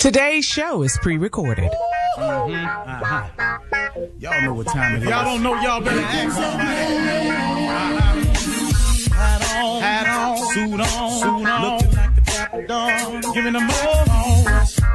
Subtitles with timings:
[0.00, 1.70] Today's show is pre-recorded.
[2.16, 2.54] Mm-hmm.
[2.54, 3.58] Uh-huh.
[4.18, 5.08] Y'all know what time it is.
[5.10, 7.28] Y'all don't know, y'all better ask somebody.
[7.28, 8.20] Uh-huh.
[9.14, 13.68] Hat on, hat on, suit on, suit on, looking like the dapper dawn, giving them
[13.70, 14.06] all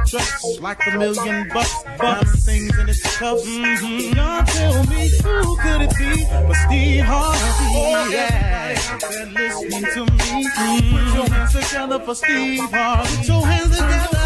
[0.06, 3.46] dressed like a million bucks, bucks, things in its cuffs.
[3.46, 4.16] Mm-hmm.
[4.16, 7.38] Y'all tell me who could it be but Steve Harvey?
[7.78, 8.74] Oh, yeah.
[9.00, 10.96] There listening to me, mm-hmm.
[10.96, 13.16] put your hands together for Steve Harvey.
[13.16, 14.16] Put your hands together.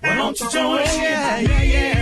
[0.00, 0.84] Why don't you join?
[0.84, 1.93] Yeah, yeah, yeah.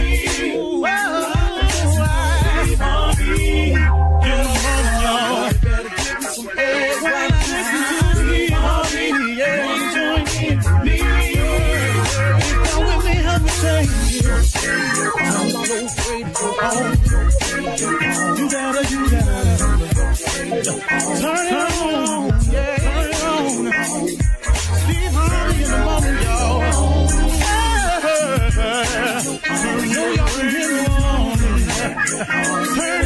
[32.25, 33.02] Turn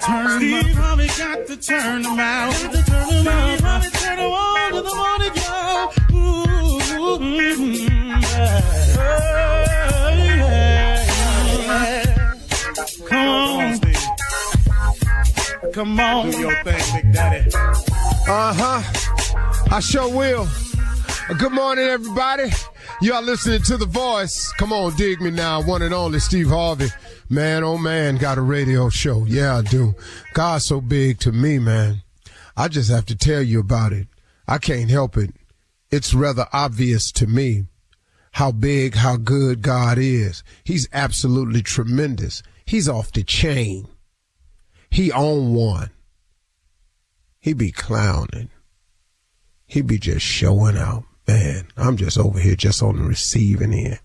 [0.00, 2.52] turn Steve Harvey got to turn them out.
[2.52, 3.56] Got to turn them out.
[3.56, 5.92] Steve Harvey turn them on to the morning, y'all.
[6.12, 6.48] Ooh,
[7.18, 8.78] mm, yeah.
[13.08, 14.04] Come on, Steve.
[15.72, 16.30] Come on.
[16.30, 17.50] Do your thing, Big Daddy.
[18.28, 18.82] Uh huh.
[19.70, 20.48] I sure will.
[21.38, 22.50] Good morning, everybody.
[23.00, 24.52] Y'all listening to The Voice.
[24.58, 25.62] Come on, dig me now.
[25.62, 26.88] One and only Steve Harvey.
[27.30, 29.26] Man, oh man, got a radio show.
[29.26, 29.94] Yeah, I do.
[30.32, 32.02] God's so big to me, man.
[32.56, 34.08] I just have to tell you about it.
[34.46, 35.34] I can't help it.
[35.90, 37.66] It's rather obvious to me
[38.32, 40.42] how big, how good God is.
[40.64, 42.42] He's absolutely tremendous.
[42.64, 43.88] He's off the chain.
[44.90, 45.90] He on one.
[47.40, 48.50] He be clowning.
[49.66, 51.04] He be just showing out.
[51.26, 54.00] Man, I'm just over here just on the receiving end.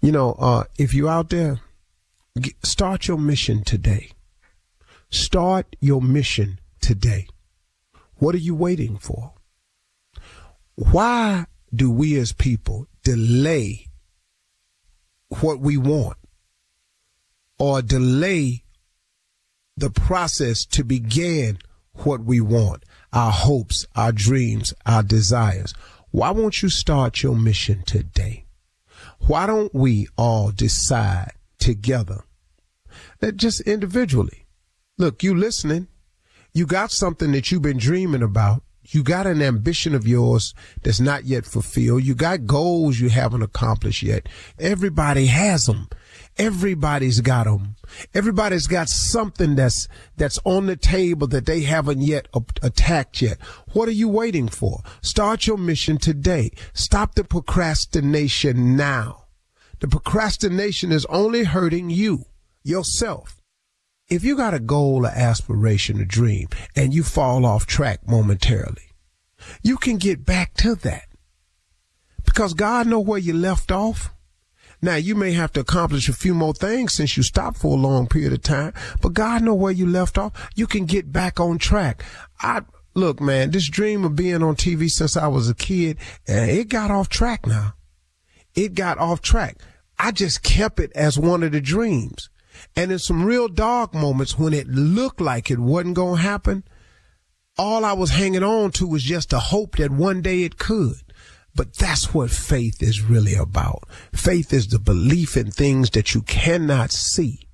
[0.00, 1.60] You know, uh, if you out there,
[2.62, 4.10] start your mission today.
[5.10, 7.26] Start your mission today.
[8.16, 9.34] What are you waiting for?
[10.74, 13.88] Why do we as people delay
[15.40, 16.16] what we want
[17.58, 18.64] or delay
[19.76, 21.58] the process to begin
[21.94, 25.74] what we want, our hopes, our dreams, our desires.
[26.10, 28.46] Why won't you start your mission today?
[29.26, 31.32] Why don't we all decide
[31.62, 32.24] together
[33.20, 34.46] that just individually,
[34.98, 35.86] look, you listening,
[36.52, 38.62] you got something that you've been dreaming about.
[38.84, 42.02] You got an ambition of yours that's not yet fulfilled.
[42.02, 44.28] You got goals you haven't accomplished yet.
[44.58, 45.88] Everybody has them.
[46.36, 47.76] Everybody's got them.
[48.12, 49.86] Everybody's got something that's,
[50.16, 52.26] that's on the table that they haven't yet
[52.60, 53.40] attacked yet.
[53.72, 54.82] What are you waiting for?
[55.00, 56.50] Start your mission today.
[56.74, 59.21] Stop the procrastination now.
[59.82, 62.26] The procrastination is only hurting you,
[62.62, 63.42] yourself.
[64.08, 68.92] If you got a goal, an aspiration, a dream, and you fall off track momentarily,
[69.60, 71.08] you can get back to that.
[72.24, 74.14] Because God know where you left off.
[74.80, 77.80] Now you may have to accomplish a few more things since you stopped for a
[77.80, 80.48] long period of time, but God know where you left off.
[80.54, 82.04] You can get back on track.
[82.38, 82.62] I
[82.94, 85.98] look, man, this dream of being on TV since I was a kid,
[86.28, 87.74] and it got off track now.
[88.54, 89.56] It got off track.
[90.04, 92.28] I just kept it as one of the dreams.
[92.74, 96.64] And in some real dark moments when it looked like it wasn't going to happen,
[97.56, 100.96] all I was hanging on to was just the hope that one day it could.
[101.54, 103.84] But that's what faith is really about.
[104.12, 107.46] Faith is the belief in things that you cannot see.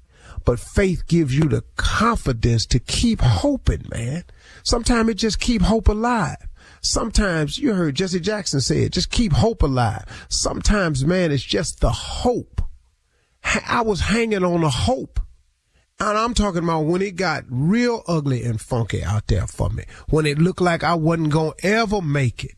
[0.46, 4.24] But faith gives you the confidence to keep hoping, man.
[4.62, 6.38] Sometimes it just keep hope alive.
[6.80, 10.04] Sometimes you heard Jesse Jackson say it, just keep hope alive.
[10.28, 12.62] Sometimes, man, it's just the hope.
[13.66, 15.20] I was hanging on a hope.
[16.00, 19.84] And I'm talking about when it got real ugly and funky out there for me.
[20.08, 22.52] When it looked like I wasn't going to ever make it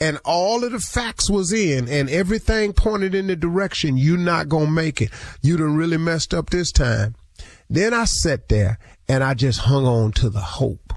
[0.00, 4.48] and all of the facts was in and everything pointed in the direction you're not
[4.48, 5.10] going to make it.
[5.42, 7.14] You done really messed up this time.
[7.68, 8.78] Then I sat there
[9.08, 10.89] and I just hung on to the hope.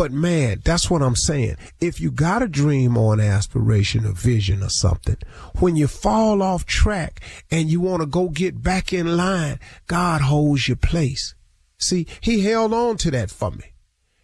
[0.00, 1.56] But man, that's what I'm saying.
[1.78, 5.18] If you got a dream or an aspiration, a vision or something,
[5.58, 7.20] when you fall off track
[7.50, 11.34] and you want to go get back in line, God holds your place.
[11.76, 13.74] See, he held on to that for me.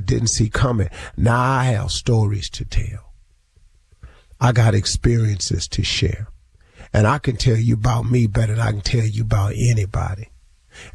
[0.00, 0.88] didn't see coming.
[1.16, 3.12] Now I have stories to tell.
[4.40, 6.28] I got experiences to share.
[6.92, 10.30] And I can tell you about me better than I can tell you about anybody.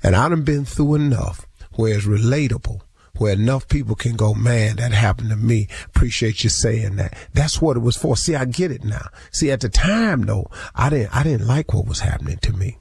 [0.03, 2.81] And I done been through enough where it's relatable,
[3.17, 5.67] where enough people can go, man, that happened to me.
[5.85, 7.15] Appreciate you saying that.
[7.33, 8.17] That's what it was for.
[8.17, 9.07] See, I get it now.
[9.31, 12.77] See, at the time though, I didn't, I didn't like what was happening to me.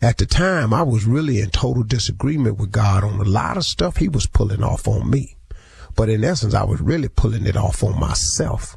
[0.00, 3.64] At the time, I was really in total disagreement with God on a lot of
[3.64, 5.36] stuff he was pulling off on me.
[5.96, 8.76] But in essence, I was really pulling it off on myself.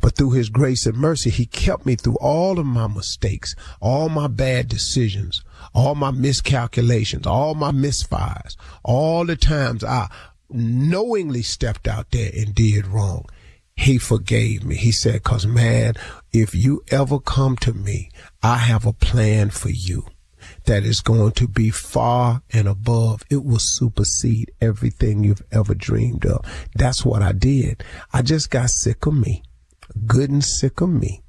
[0.00, 4.08] But through his grace and mercy, he kept me through all of my mistakes, all
[4.08, 5.42] my bad decisions,
[5.74, 10.08] all my miscalculations, all my misfires, all the times I
[10.48, 13.24] knowingly stepped out there and did wrong.
[13.74, 14.76] He forgave me.
[14.76, 15.94] He said, cause man,
[16.32, 18.10] if you ever come to me,
[18.42, 20.06] I have a plan for you
[20.66, 23.22] that is going to be far and above.
[23.30, 26.44] It will supersede everything you've ever dreamed of.
[26.74, 27.82] That's what I did.
[28.12, 29.42] I just got sick of me,
[30.06, 31.22] good and sick of me.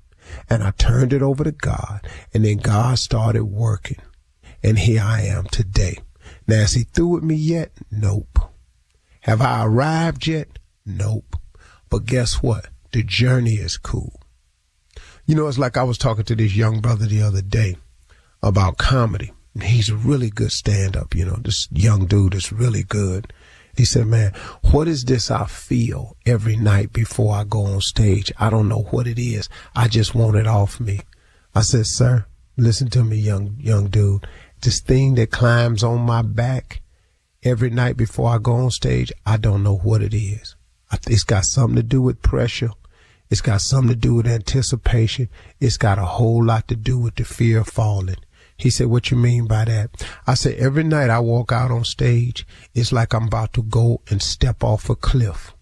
[0.49, 2.05] And I turned it over to God.
[2.33, 3.99] And then God started working.
[4.61, 5.99] And here I am today.
[6.47, 7.71] Now, is he through with me yet?
[7.89, 8.39] Nope.
[9.21, 10.59] Have I arrived yet?
[10.85, 11.35] Nope.
[11.89, 12.67] But guess what?
[12.91, 14.19] The journey is cool.
[15.25, 17.75] You know, it's like I was talking to this young brother the other day
[18.41, 19.31] about comedy.
[19.61, 23.33] He's a really good stand up, you know, this young dude is really good.
[23.75, 24.33] He said, man,
[24.71, 28.31] what is this I feel every night before I go on stage?
[28.39, 29.49] I don't know what it is.
[29.75, 31.01] I just want it off me.
[31.53, 32.25] I said, sir,
[32.55, 34.25] listen to me, young, young dude.
[34.61, 36.81] This thing that climbs on my back
[37.43, 40.55] every night before I go on stage, I don't know what it is.
[41.07, 42.71] It's got something to do with pressure.
[43.29, 45.29] It's got something to do with anticipation.
[45.59, 48.17] It's got a whole lot to do with the fear of falling.
[48.57, 49.91] He said, what you mean by that?
[50.25, 54.01] I said, every night I walk out on stage, it's like I'm about to go
[54.09, 55.53] and step off a cliff.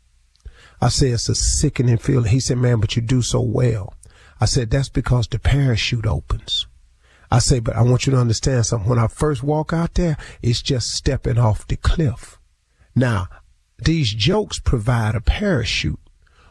[0.81, 2.31] I said, it's a sickening feeling.
[2.31, 3.93] He said, man, but you do so well.
[4.39, 6.67] I said, that's because the parachute opens.
[7.31, 8.89] I say, but I want you to understand something.
[8.89, 12.39] When I first walk out there, it's just stepping off the cliff.
[12.95, 13.27] Now,
[13.77, 15.99] these jokes provide a parachute,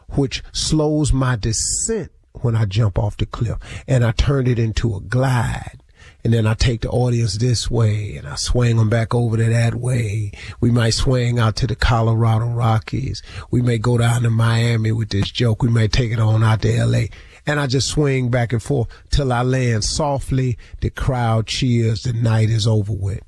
[0.09, 4.95] which slows my descent when I jump off the cliff and I turn it into
[4.95, 5.81] a glide.
[6.25, 9.43] And then I take the audience this way and I swing them back over to
[9.43, 10.31] that way.
[10.59, 13.21] We might swing out to the Colorado Rockies.
[13.51, 15.61] We may go down to Miami with this joke.
[15.61, 17.03] We may take it on out to LA.
[17.45, 20.57] And I just swing back and forth till I land softly.
[20.81, 22.01] The crowd cheers.
[22.01, 23.21] The night is over with.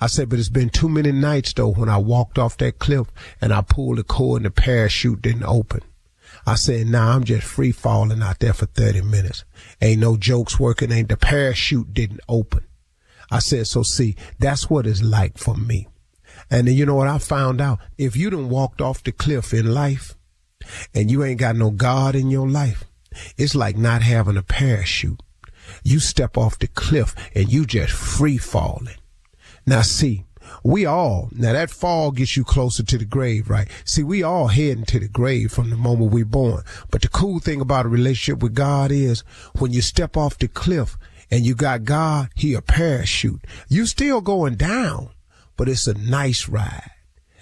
[0.00, 3.08] I said, but it's been too many nights though when I walked off that cliff
[3.40, 5.80] and I pulled the cord and the parachute didn't open.
[6.46, 9.44] I said, nah, I'm just free falling out there for 30 minutes.
[9.82, 10.92] Ain't no jokes working.
[10.92, 12.64] Ain't the parachute didn't open.
[13.30, 15.88] I said, so see, that's what it's like for me.
[16.48, 17.80] And then you know what I found out?
[17.98, 20.14] If you done walked off the cliff in life
[20.94, 22.84] and you ain't got no God in your life,
[23.36, 25.20] it's like not having a parachute.
[25.82, 28.96] You step off the cliff and you just free falling.
[29.66, 30.24] Now see,
[30.62, 33.68] we all, now that fall gets you closer to the grave, right?
[33.84, 36.62] See, we all heading to the grave from the moment we're born.
[36.90, 39.20] But the cool thing about a relationship with God is
[39.58, 40.96] when you step off the cliff
[41.30, 43.44] and you got God, he a parachute.
[43.68, 45.10] You still going down,
[45.56, 46.90] but it's a nice ride.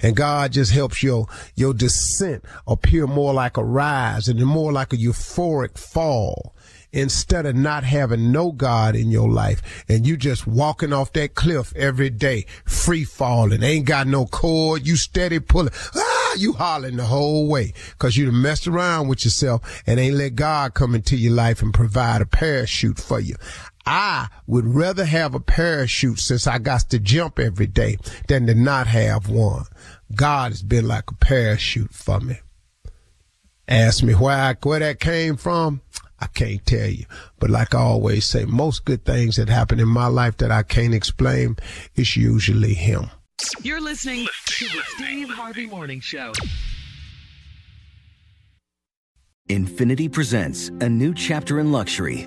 [0.02, 4.92] And God just helps your, your descent appear more like a rise and more like
[4.92, 6.54] a euphoric fall
[6.94, 11.34] instead of not having no God in your life and you just walking off that
[11.34, 16.96] cliff every day, free falling, ain't got no cord, you steady pulling, ah, you hollering
[16.96, 21.16] the whole way because you messed around with yourself and ain't let God come into
[21.16, 23.34] your life and provide a parachute for you.
[23.86, 27.98] I would rather have a parachute since I got to jump every day
[28.28, 29.64] than to not have one.
[30.14, 32.38] God has been like a parachute for me.
[33.66, 35.80] Ask me where where that came from.
[36.24, 37.04] I can't tell you.
[37.38, 40.62] But like I always say, most good things that happen in my life that I
[40.62, 41.56] can't explain,
[41.96, 43.10] it's usually him.
[43.62, 46.32] You're listening to the Steve Harvey Morning Show.
[49.50, 52.26] Infiniti presents a new chapter in luxury,